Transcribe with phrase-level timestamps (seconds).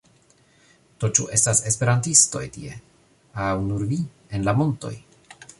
[1.03, 2.81] Do, ĉu estas esperantistoj tie?
[3.49, 4.03] aŭ nur vi?
[4.39, 4.95] en la montoj?